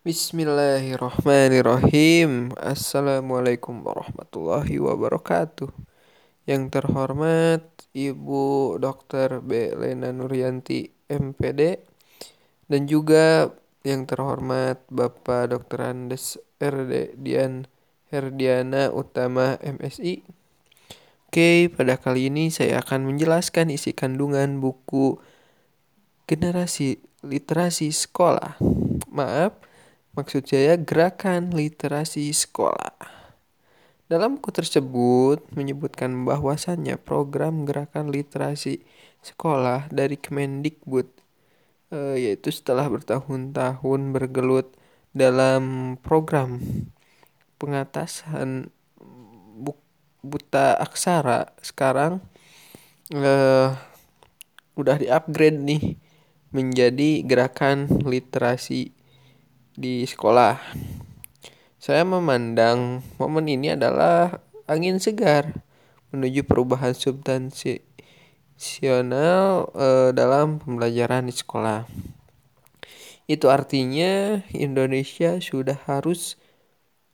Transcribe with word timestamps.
Bismillahirrahmanirrahim. 0.00 2.56
Assalamualaikum 2.56 3.84
warahmatullahi 3.84 4.80
wabarakatuh. 4.80 5.68
Yang 6.48 6.72
terhormat 6.72 7.68
Ibu 7.92 8.80
Dr. 8.80 9.44
B. 9.44 9.76
Lena 9.76 10.08
Nuryanti, 10.08 10.88
MPD, 11.04 11.84
dan 12.72 12.88
juga 12.88 13.52
yang 13.84 14.08
terhormat 14.08 14.80
Bapak 14.88 15.52
Dr. 15.52 15.92
Andes 15.92 16.40
RD 16.56 17.20
Dian 17.20 17.68
Herdiana 18.08 18.88
Utama, 18.96 19.60
MSI. 19.60 20.24
Oke, 21.28 21.68
pada 21.76 22.00
kali 22.00 22.32
ini 22.32 22.48
saya 22.48 22.80
akan 22.80 23.04
menjelaskan 23.04 23.68
isi 23.68 23.92
kandungan 23.92 24.64
buku 24.64 25.20
Generasi 26.24 27.04
Literasi 27.20 27.92
Sekolah. 27.92 28.56
Maaf, 29.12 29.68
Maksud 30.20 30.52
saya 30.52 30.76
gerakan 30.76 31.48
literasi 31.48 32.28
sekolah. 32.28 32.92
Dalam 34.04 34.36
buku 34.36 34.52
tersebut 34.52 35.40
menyebutkan 35.56 36.12
bahwasannya 36.28 37.00
program 37.00 37.64
gerakan 37.64 38.12
literasi 38.12 38.84
sekolah 39.24 39.88
dari 39.88 40.20
Kemendikbud 40.20 41.08
e, 41.88 42.20
yaitu 42.20 42.52
setelah 42.52 42.92
bertahun-tahun 42.92 44.00
bergelut 44.12 44.76
dalam 45.16 45.96
program 46.04 46.60
pengatasan 47.56 48.68
buta 50.20 50.76
aksara 50.84 51.56
sekarang 51.64 52.20
e, 53.08 53.32
udah 54.76 54.96
di-upgrade 55.00 55.64
nih 55.64 55.96
menjadi 56.52 57.24
gerakan 57.24 57.88
literasi 58.04 58.99
di 59.80 60.04
sekolah. 60.04 60.60
Saya 61.80 62.04
memandang 62.04 63.00
momen 63.16 63.48
ini 63.48 63.72
adalah 63.72 64.44
angin 64.68 65.00
segar 65.00 65.64
menuju 66.12 66.44
perubahan 66.44 66.92
substansional 66.92 69.72
eh, 69.72 70.12
dalam 70.12 70.60
pembelajaran 70.60 71.24
di 71.24 71.32
sekolah. 71.32 71.88
Itu 73.24 73.48
artinya 73.48 74.44
Indonesia 74.52 75.40
sudah 75.40 75.80
harus 75.88 76.36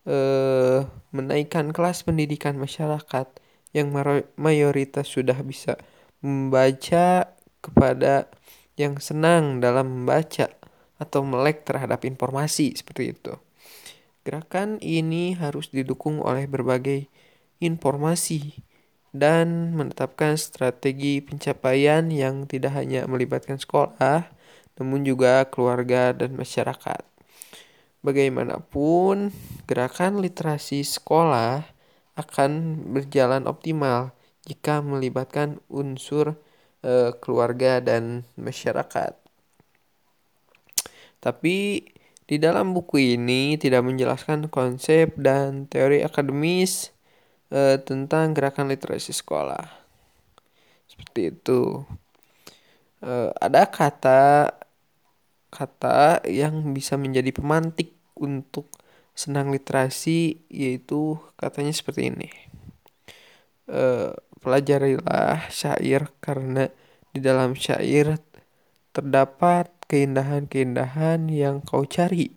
eh, 0.02 0.82
menaikkan 1.14 1.70
kelas 1.70 2.02
pendidikan 2.02 2.58
masyarakat 2.58 3.30
yang 3.70 3.94
mayoritas 4.34 5.06
sudah 5.06 5.38
bisa 5.46 5.78
membaca 6.18 7.30
kepada 7.62 8.26
yang 8.74 8.98
senang 8.98 9.62
dalam 9.62 10.02
membaca 10.02 10.50
atau 10.96 11.24
melek 11.24 11.68
terhadap 11.68 12.04
informasi 12.04 12.76
seperti 12.76 13.12
itu. 13.16 13.34
Gerakan 14.26 14.82
ini 14.82 15.38
harus 15.38 15.70
didukung 15.70 16.18
oleh 16.18 16.50
berbagai 16.50 17.06
informasi 17.62 18.58
dan 19.16 19.72
menetapkan 19.72 20.36
strategi 20.36 21.24
pencapaian 21.24 22.10
yang 22.12 22.44
tidak 22.44 22.76
hanya 22.76 23.08
melibatkan 23.08 23.56
sekolah, 23.56 24.28
namun 24.76 25.08
juga 25.08 25.48
keluarga 25.48 26.12
dan 26.12 26.36
masyarakat. 26.36 27.00
Bagaimanapun, 28.04 29.32
gerakan 29.66 30.20
literasi 30.20 30.84
sekolah 30.84 31.64
akan 32.14 32.82
berjalan 32.92 33.48
optimal 33.50 34.14
jika 34.46 34.78
melibatkan 34.78 35.58
unsur 35.66 36.38
eh, 36.86 37.10
keluarga 37.18 37.82
dan 37.82 38.22
masyarakat. 38.38 39.25
Tapi 41.20 41.82
di 42.26 42.36
dalam 42.42 42.74
buku 42.74 43.14
ini 43.14 43.54
tidak 43.54 43.86
menjelaskan 43.86 44.50
konsep 44.50 45.14
dan 45.14 45.70
teori 45.70 46.02
akademis 46.02 46.90
eh, 47.54 47.78
tentang 47.78 48.34
gerakan 48.34 48.66
literasi 48.70 49.14
sekolah. 49.14 49.62
Seperti 50.90 51.30
itu. 51.30 51.86
Eh, 53.04 53.30
ada 53.38 53.68
kata 53.70 54.50
kata 55.52 56.26
yang 56.26 56.74
bisa 56.74 56.98
menjadi 56.98 57.30
pemantik 57.30 57.94
untuk 58.18 58.68
senang 59.16 59.48
literasi 59.54 60.44
yaitu 60.50 61.16
katanya 61.38 61.72
seperti 61.72 62.10
ini. 62.10 62.28
Eh, 63.70 64.10
pelajarilah 64.42 65.46
syair 65.50 66.10
karena 66.18 66.70
di 67.10 67.18
dalam 67.18 67.56
syair 67.56 68.20
terdapat 68.92 69.75
keindahan-keindahan 69.86 71.30
yang 71.30 71.62
kau 71.62 71.86
cari, 71.86 72.34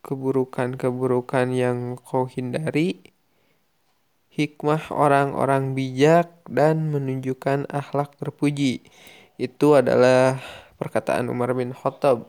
keburukan-keburukan 0.00 1.52
yang 1.52 2.00
kau 2.00 2.24
hindari, 2.24 3.12
hikmah 4.32 4.88
orang-orang 4.88 5.76
bijak, 5.76 6.32
dan 6.48 6.88
menunjukkan 6.88 7.68
akhlak 7.68 8.16
terpuji. 8.16 8.80
Itu 9.36 9.76
adalah 9.76 10.40
perkataan 10.80 11.28
Umar 11.28 11.52
bin 11.52 11.76
Khattab. 11.76 12.24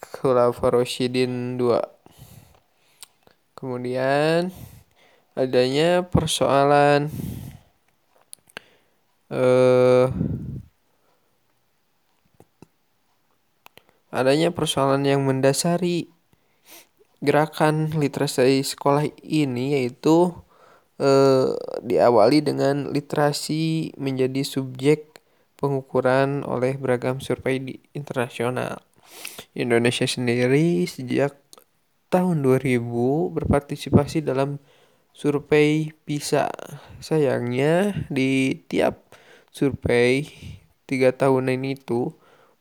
Khulafa 0.00 0.72
Rasyidin 0.72 1.60
2. 1.60 1.82
Kemudian 3.58 4.48
adanya 5.36 6.00
persoalan 6.08 7.12
eh 9.28 10.08
adanya 14.20 14.52
persoalan 14.52 15.02
yang 15.08 15.24
mendasari 15.24 16.12
gerakan 17.20 17.92
literasi 17.96 18.64
sekolah 18.64 19.08
ini 19.20 19.76
yaitu 19.76 20.32
eh, 21.00 21.52
diawali 21.84 22.44
dengan 22.44 22.92
literasi 22.92 23.92
menjadi 24.00 24.44
subjek 24.44 25.20
pengukuran 25.60 26.40
oleh 26.48 26.80
beragam 26.80 27.20
survei 27.20 27.60
di 27.60 27.74
internasional. 27.92 28.80
Indonesia 29.52 30.08
sendiri 30.08 30.88
sejak 30.88 31.36
tahun 32.08 32.40
2000 32.40 32.80
berpartisipasi 33.36 34.24
dalam 34.24 34.56
survei 35.12 35.92
PISA. 36.08 36.48
Sayangnya 37.04 38.06
di 38.08 38.64
tiap 38.66 39.12
survei 39.52 40.24
tiga 40.88 41.12
tahunan 41.12 41.60
itu 41.66 42.19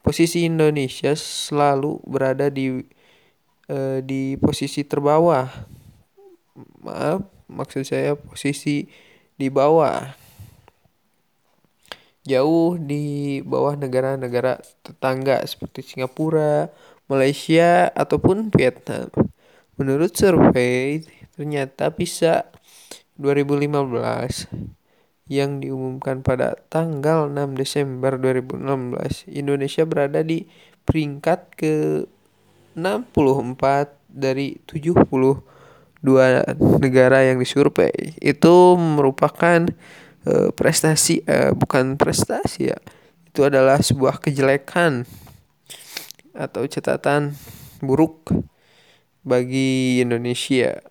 posisi 0.09 0.49
Indonesia 0.49 1.13
selalu 1.13 2.01
berada 2.01 2.49
di 2.49 2.81
uh, 3.69 4.01
di 4.01 4.33
posisi 4.41 4.81
terbawah. 4.81 5.45
Maaf, 6.81 7.29
maksud 7.45 7.85
saya 7.85 8.17
posisi 8.17 8.89
di 9.37 9.53
bawah. 9.53 10.09
Jauh 12.25 12.81
di 12.81 13.37
bawah 13.45 13.77
negara-negara 13.77 14.57
tetangga 14.81 15.45
seperti 15.45 15.85
Singapura, 15.85 16.73
Malaysia 17.05 17.93
ataupun 17.93 18.49
Vietnam. 18.49 19.13
Menurut 19.77 20.17
survei, 20.17 21.05
ternyata 21.37 21.93
bisa 21.93 22.49
2015 23.21 24.78
yang 25.29 25.62
diumumkan 25.62 26.25
pada 26.25 26.57
tanggal 26.73 27.29
6 27.29 27.53
Desember 27.53 28.17
2016, 28.17 29.29
Indonesia 29.29 29.85
berada 29.85 30.25
di 30.25 30.50
peringkat 30.90 31.53
ke 31.53 31.75
64 32.73 33.94
dari 34.09 34.57
72 34.66 35.45
negara 36.81 37.29
yang 37.29 37.38
disurvei. 37.38 38.18
Itu 38.18 38.73
merupakan 38.73 39.69
uh, 40.25 40.50
prestasi 40.50 41.22
uh, 41.29 41.53
bukan 41.53 41.94
prestasi 41.94 42.73
ya. 42.73 42.79
Itu 43.29 43.45
adalah 43.45 43.85
sebuah 43.85 44.18
kejelekan 44.18 45.06
atau 46.34 46.66
catatan 46.66 47.38
buruk 47.86 48.33
bagi 49.21 50.01
Indonesia. 50.01 50.81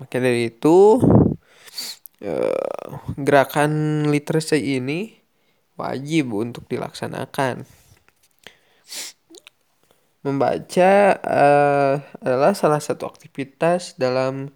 Maka 0.00 0.16
dari 0.16 0.48
itu 0.48 0.96
gerakan 3.16 4.04
literasi 4.12 4.76
ini 4.80 5.16
wajib 5.80 6.36
untuk 6.36 6.68
dilaksanakan. 6.68 7.64
Membaca 10.20 11.16
uh, 11.24 11.94
adalah 12.20 12.52
salah 12.52 12.76
satu 12.76 13.08
aktivitas 13.08 13.96
dalam 13.96 14.52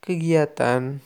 kegiatan 0.00 1.04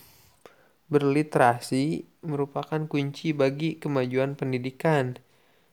berliterasi 0.86 2.06
merupakan 2.22 2.86
kunci 2.86 3.34
bagi 3.34 3.82
kemajuan 3.82 4.38
pendidikan. 4.38 5.18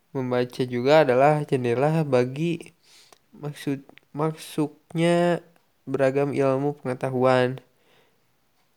Membaca 0.10 0.66
juga 0.66 1.06
adalah 1.06 1.46
jendela 1.46 2.02
bagi 2.02 2.74
maksud 3.30 3.86
maksudnya 4.10 5.46
beragam 5.86 6.34
ilmu 6.34 6.82
pengetahuan 6.82 7.62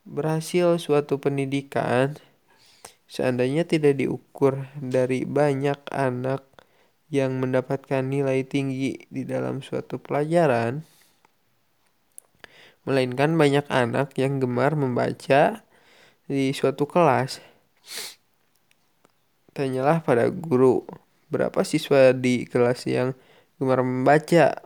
berhasil 0.02 0.76
suatu 0.82 1.22
pendidikan 1.22 2.18
seandainya 3.12 3.68
tidak 3.68 4.00
diukur 4.00 4.66
dari 4.80 5.28
banyak 5.28 5.76
anak 5.92 6.48
yang 7.12 7.36
mendapatkan 7.44 8.00
nilai 8.00 8.40
tinggi 8.40 9.04
di 9.12 9.28
dalam 9.28 9.60
suatu 9.60 10.00
pelajaran, 10.00 10.80
melainkan 12.88 13.36
banyak 13.36 13.68
anak 13.68 14.16
yang 14.16 14.40
gemar 14.40 14.72
membaca 14.72 15.60
di 16.24 16.56
suatu 16.56 16.88
kelas. 16.88 17.44
Tanyalah 19.52 20.00
pada 20.00 20.32
guru, 20.32 20.88
berapa 21.28 21.60
siswa 21.68 22.16
di 22.16 22.48
kelas 22.48 22.88
yang 22.88 23.12
gemar 23.60 23.84
membaca? 23.84 24.56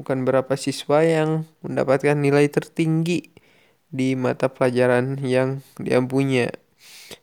Bukan 0.00 0.24
berapa 0.24 0.56
siswa 0.56 1.04
yang 1.04 1.44
mendapatkan 1.60 2.16
nilai 2.16 2.48
tertinggi 2.48 3.33
di 3.94 4.18
mata 4.18 4.50
pelajaran 4.50 5.22
yang 5.22 5.62
diampunya. 5.78 6.50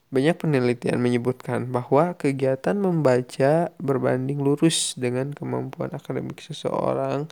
Banyak 0.07 0.39
penelitian 0.39 1.03
menyebutkan 1.03 1.67
bahwa 1.67 2.15
kegiatan 2.15 2.79
membaca 2.79 3.75
berbanding 3.75 4.39
lurus 4.39 4.95
dengan 4.95 5.35
kemampuan 5.35 5.91
akademik 5.91 6.39
seseorang 6.39 7.27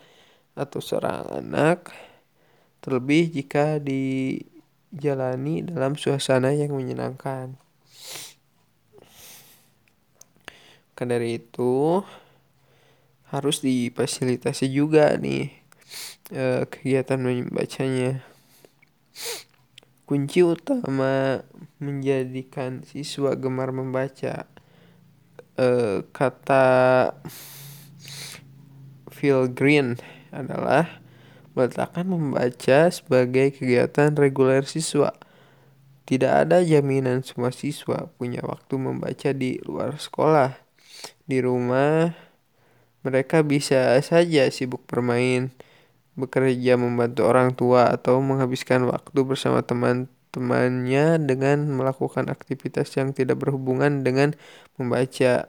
atau 0.59 0.79
seorang 0.83 1.39
anak, 1.39 1.91
terlebih 2.83 3.31
jika 3.31 3.79
dijalani 3.79 5.63
dalam 5.63 5.95
suasana 5.95 6.51
yang 6.51 6.75
menyenangkan. 6.75 7.55
Maka 10.91 11.03
dari 11.07 11.39
itu 11.39 12.03
harus 13.31 13.63
difasilitasi 13.63 14.67
juga 14.67 15.15
nih 15.15 15.47
eh, 16.35 16.67
kegiatan 16.67 17.19
membacanya. 17.23 18.38
Kunci 20.09 20.41
utama 20.41 21.45
menjadikan 21.77 22.81
siswa 22.81 23.37
gemar 23.37 23.69
membaca 23.69 24.49
uh, 25.53 26.01
kata 26.09 26.65
Phil 29.13 29.53
Green 29.53 30.01
adalah 30.33 30.97
meletakkan 31.53 32.09
membaca 32.09 32.89
sebagai 32.89 33.53
kegiatan 33.53 34.17
reguler 34.17 34.65
siswa. 34.65 35.13
Tidak 36.09 36.33
ada 36.41 36.65
jaminan 36.65 37.21
semua 37.21 37.53
siswa 37.53 38.09
punya 38.17 38.41
waktu 38.41 38.81
membaca 38.81 39.29
di 39.29 39.61
luar 39.61 40.01
sekolah. 40.01 40.57
Di 41.29 41.37
rumah, 41.37 42.17
mereka 43.05 43.45
bisa 43.45 43.93
saja 44.01 44.49
sibuk 44.49 44.89
bermain 44.89 45.53
bekerja 46.19 46.75
membantu 46.75 47.21
orang 47.25 47.55
tua 47.55 47.95
atau 47.95 48.19
menghabiskan 48.19 48.83
waktu 48.85 49.19
bersama 49.23 49.63
teman-temannya 49.63 51.23
dengan 51.23 51.71
melakukan 51.71 52.27
aktivitas 52.27 52.91
yang 52.99 53.15
tidak 53.15 53.39
berhubungan 53.39 54.03
dengan 54.03 54.35
membaca. 54.75 55.47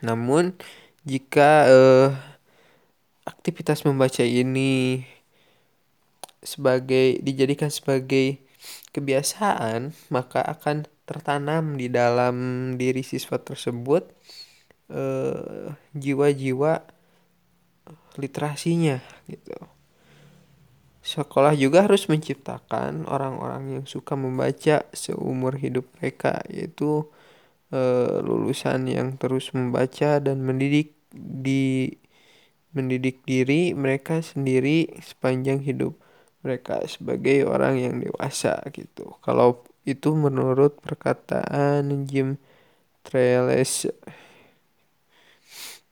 Namun, 0.00 0.56
jika 1.04 1.50
eh, 1.68 2.08
aktivitas 3.28 3.84
membaca 3.84 4.24
ini 4.24 5.04
sebagai 6.46 7.18
dijadikan 7.20 7.68
sebagai 7.68 8.40
kebiasaan, 8.94 9.92
maka 10.08 10.40
akan 10.40 10.86
tertanam 11.06 11.78
di 11.78 11.86
dalam 11.86 12.36
diri 12.74 13.06
siswa 13.06 13.38
tersebut 13.38 14.06
eh, 14.90 15.70
jiwa-jiwa 15.94 16.72
eh, 16.82 16.95
literasinya 18.18 19.00
gitu. 19.28 19.54
Sekolah 21.06 21.54
juga 21.54 21.86
harus 21.86 22.10
menciptakan 22.10 23.06
orang-orang 23.06 23.78
yang 23.78 23.84
suka 23.86 24.18
membaca 24.18 24.82
seumur 24.90 25.54
hidup 25.54 25.86
mereka, 25.98 26.42
yaitu 26.50 27.06
eh, 27.70 28.18
lulusan 28.26 28.90
yang 28.90 29.14
terus 29.14 29.54
membaca 29.54 30.18
dan 30.18 30.42
mendidik 30.42 30.98
di 31.14 31.94
mendidik 32.74 33.22
diri 33.24 33.72
mereka 33.72 34.20
sendiri 34.20 34.98
sepanjang 35.00 35.64
hidup 35.64 35.96
mereka 36.44 36.84
sebagai 36.84 37.46
orang 37.48 37.80
yang 37.80 37.94
dewasa 38.02 38.60
gitu. 38.74 39.16
Kalau 39.24 39.64
itu 39.86 40.12
menurut 40.12 40.82
perkataan 40.82 42.06
Jim 42.10 42.36
Trailes 43.06 43.86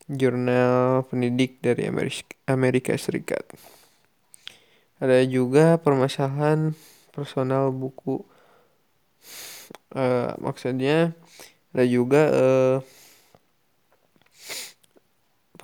jurnal 0.09 1.09
pendidik 1.09 1.61
dari 1.65 1.89
Amerika 2.49 2.93
Serikat. 2.97 3.45
Ada 5.01 5.25
juga 5.25 5.81
permasalahan 5.81 6.77
personal 7.13 7.73
buku. 7.73 8.25
Uh, 9.95 10.35
maksudnya 10.43 11.15
ada 11.73 11.85
juga 11.87 12.23
uh, 12.35 12.77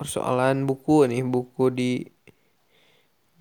persoalan 0.01 0.65
buku 0.65 1.05
nih 1.05 1.21
buku 1.21 1.69
di 1.69 1.91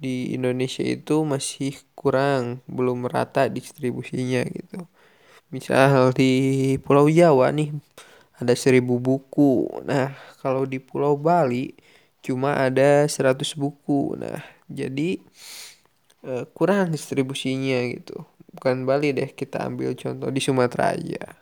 di 0.00 0.32
Indonesia 0.32 0.85
itu 0.85 1.25
masih 1.25 1.76
kurang 1.97 2.64
belum 2.69 3.08
merata 3.08 3.49
distribusinya 3.49 4.44
gitu 4.49 4.85
misal 5.52 6.12
di 6.12 6.76
Pulau 6.81 7.08
Jawa 7.08 7.52
nih 7.52 7.73
ada 8.41 8.57
seribu 8.57 8.97
buku. 8.97 9.69
Nah, 9.85 10.17
kalau 10.41 10.65
di 10.65 10.81
Pulau 10.81 11.15
Bali 11.21 11.77
cuma 12.25 12.57
ada 12.57 13.05
100 13.05 13.37
buku. 13.55 14.17
Nah, 14.17 14.41
jadi 14.73 15.21
uh, 16.25 16.49
kurang 16.57 16.89
distribusinya 16.91 17.85
gitu. 17.93 18.25
Bukan 18.57 18.89
Bali 18.89 19.13
deh, 19.13 19.31
kita 19.31 19.69
ambil 19.69 19.93
contoh 19.95 20.33
di 20.33 20.41
Sumatera 20.41 20.97
aja. 20.97 21.37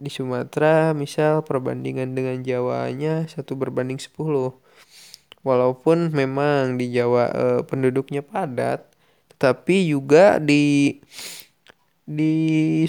Di 0.00 0.08
Sumatera 0.08 0.96
misal 0.96 1.44
perbandingan 1.44 2.16
dengan 2.16 2.40
Jawanya 2.40 3.28
satu 3.28 3.54
berbanding 3.54 4.00
10. 4.00 4.16
Walaupun 5.44 6.12
memang 6.12 6.80
di 6.80 6.92
Jawa 6.92 7.24
uh, 7.32 7.60
penduduknya 7.64 8.24
padat, 8.24 8.84
tetapi 9.36 9.88
juga 9.88 10.36
di 10.36 11.00
di 12.04 12.34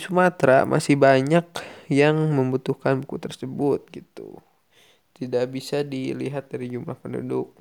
Sumatera 0.01 0.67
masih 0.67 0.99
banyak 0.99 1.45
yang 1.91 2.15
membutuhkan 2.31 3.03
buku 3.03 3.19
tersebut 3.19 3.83
gitu. 3.91 4.39
Tidak 5.11 5.43
bisa 5.51 5.83
dilihat 5.83 6.47
dari 6.47 6.71
jumlah 6.71 6.95
penduduk. 6.95 7.51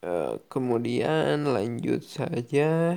E, 0.00 0.40
kemudian 0.48 1.44
lanjut 1.44 2.00
saja. 2.00 2.96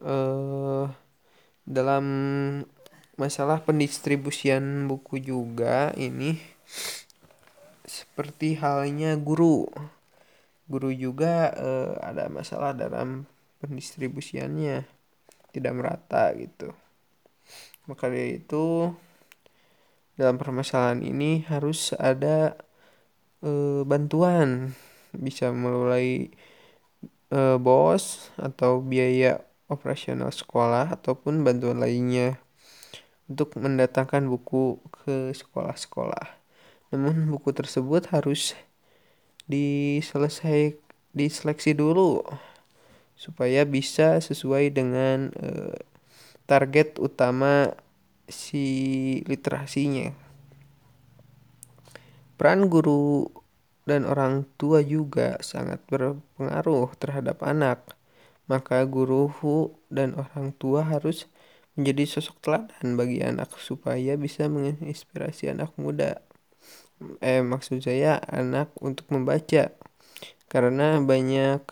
E, 0.00 0.14
dalam 1.68 2.04
masalah 3.20 3.60
pendistribusian 3.60 4.88
buku 4.88 5.20
juga 5.20 5.92
ini 6.00 6.40
seperti 7.84 8.56
halnya 8.56 9.14
guru 9.20 9.68
guru 10.64 10.90
juga 10.90 11.52
uh, 11.52 11.92
ada 12.00 12.32
masalah 12.32 12.72
dalam 12.72 13.28
pendistribusiannya 13.64 14.84
tidak 15.54 15.72
merata 15.72 16.36
gitu. 16.36 16.76
Maka 17.88 18.12
dari 18.12 18.44
itu 18.44 18.92
dalam 20.14 20.38
permasalahan 20.38 21.02
ini 21.02 21.42
harus 21.48 21.96
ada 21.96 22.58
e, 23.40 23.82
bantuan. 23.88 24.76
Bisa 25.14 25.54
melalui 25.54 26.34
e, 27.30 27.40
bos 27.56 28.34
atau 28.36 28.82
biaya 28.82 29.42
operasional 29.70 30.30
sekolah 30.34 30.92
ataupun 30.92 31.46
bantuan 31.46 31.80
lainnya 31.80 32.36
untuk 33.30 33.56
mendatangkan 33.56 34.28
buku 34.28 34.80
ke 34.92 35.32
sekolah-sekolah. 35.32 36.36
Namun 36.92 37.32
buku 37.32 37.50
tersebut 37.56 38.12
harus 38.12 38.52
diselesai 39.48 40.80
diseleksi 41.14 41.76
dulu 41.76 42.24
supaya 43.14 43.62
bisa 43.64 44.18
sesuai 44.18 44.74
dengan 44.74 45.30
uh, 45.38 45.78
target 46.44 47.00
utama 47.00 47.72
si 48.28 49.20
literasinya. 49.24 50.12
Peran 52.34 52.66
guru 52.66 53.30
dan 53.84 54.08
orang 54.08 54.48
tua 54.56 54.80
juga 54.80 55.38
sangat 55.44 55.80
berpengaruh 55.88 56.92
terhadap 56.98 57.44
anak. 57.44 57.94
Maka 58.44 58.84
guru 58.84 59.32
dan 59.88 60.12
orang 60.20 60.52
tua 60.60 60.84
harus 60.84 61.24
menjadi 61.74 62.04
sosok 62.18 62.36
teladan 62.44 63.00
bagi 63.00 63.24
anak 63.24 63.56
supaya 63.56 64.20
bisa 64.20 64.52
menginspirasi 64.52 65.56
anak 65.56 65.72
muda. 65.80 66.20
Eh 67.24 67.40
maksud 67.40 67.80
saya 67.80 68.20
anak 68.28 68.68
untuk 68.84 69.08
membaca. 69.08 69.72
Karena 70.52 71.00
banyak 71.00 71.64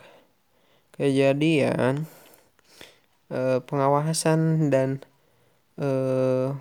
kejadian 1.03 2.07
eh, 3.27 3.59
pengawasan 3.59 4.71
dan 4.71 5.03
eh, 5.75 6.55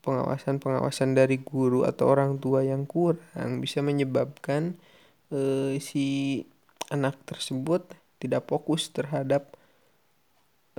pengawasan-pengawasan 0.00 1.12
dari 1.12 1.36
guru 1.44 1.84
atau 1.84 2.08
orang 2.08 2.40
tua 2.40 2.64
yang 2.64 2.88
kurang 2.88 3.60
bisa 3.60 3.84
menyebabkan 3.84 4.80
eh, 5.28 5.76
si 5.76 6.40
anak 6.88 7.20
tersebut 7.28 7.84
tidak 8.16 8.48
fokus 8.48 8.88
terhadap 8.88 9.52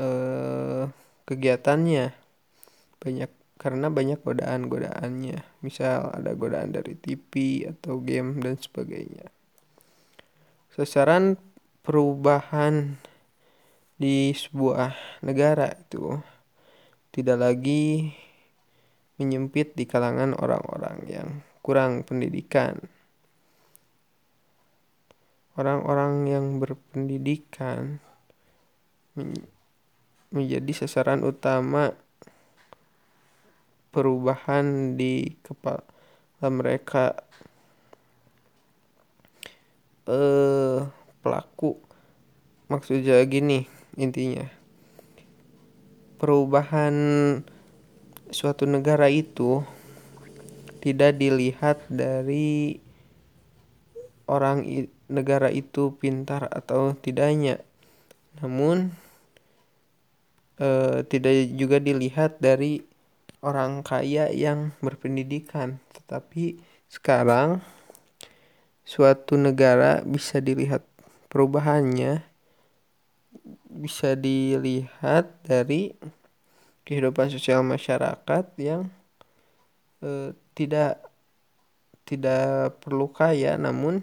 eh, 0.01 0.89
kegiatannya. 1.29 2.17
Banyak 2.97 3.31
karena 3.61 3.87
banyak 3.93 4.19
godaan-godaannya. 4.25 5.61
Misal 5.61 6.09
ada 6.17 6.33
godaan 6.33 6.73
dari 6.73 6.97
TV 6.97 7.63
atau 7.69 8.01
game 8.01 8.41
dan 8.41 8.57
sebagainya. 8.57 9.29
Sasaran 10.73 11.35
perubahan 11.89 13.01
di 13.97 14.29
sebuah 14.29 14.93
negara 15.25 15.73
itu 15.73 16.21
tidak 17.09 17.41
lagi 17.41 18.13
menyempit 19.17 19.73
di 19.73 19.89
kalangan 19.89 20.37
orang-orang 20.37 20.97
yang 21.09 21.29
kurang 21.65 22.05
pendidikan. 22.05 22.77
Orang-orang 25.57 26.29
yang 26.29 26.45
berpendidikan 26.61 27.97
menjadi 30.29 30.85
sasaran 30.85 31.25
utama 31.25 31.97
perubahan 33.89 34.93
di 34.93 35.33
kepala 35.41 35.81
mereka. 36.53 37.17
Eh 40.05 40.48
pelaku. 41.21 41.79
Maksudnya 42.69 43.21
gini 43.25 43.65
intinya. 43.97 44.45
Perubahan 46.19 46.95
suatu 48.29 48.67
negara 48.67 49.07
itu 49.09 49.63
tidak 50.79 51.19
dilihat 51.19 51.83
dari 51.89 52.79
orang 54.29 54.63
negara 55.09 55.49
itu 55.49 55.95
pintar 55.97 56.47
atau 56.51 56.93
tidaknya. 56.93 57.59
Namun 58.39 58.93
eh, 60.61 61.01
tidak 61.09 61.33
juga 61.57 61.81
dilihat 61.81 62.37
dari 62.37 62.83
orang 63.39 63.81
kaya 63.81 64.27
yang 64.29 64.75
berpendidikan, 64.83 65.79
tetapi 65.95 66.59
sekarang 66.91 67.63
suatu 68.83 69.37
negara 69.37 70.01
bisa 70.03 70.41
dilihat 70.43 70.88
perubahannya 71.29 72.25
bisa 73.69 74.17
dilihat 74.17 75.39
dari 75.45 75.95
kehidupan 76.83 77.29
sosial 77.29 77.61
masyarakat 77.61 78.45
yang 78.57 78.89
eh, 80.01 80.33
tidak 80.57 81.05
tidak 82.09 82.81
perlu 82.81 83.13
kaya 83.13 83.53
namun 83.55 84.01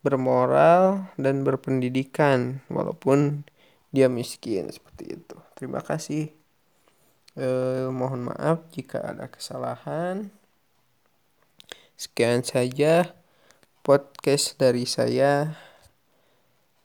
bermoral 0.00 1.12
dan 1.20 1.44
berpendidikan 1.44 2.64
walaupun 2.72 3.44
dia 3.92 4.08
miskin 4.08 4.72
seperti 4.72 5.20
itu. 5.20 5.36
Terima 5.52 5.84
kasih. 5.84 6.32
Eh, 7.36 7.86
mohon 7.92 8.32
maaf 8.32 8.64
jika 8.72 9.04
ada 9.04 9.28
kesalahan. 9.28 10.32
Sekian 11.98 12.40
saja 12.40 13.12
podcast 13.84 14.56
dari 14.56 14.88
saya. 14.88 15.67